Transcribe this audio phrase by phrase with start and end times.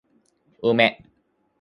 [0.73, 0.83] 梅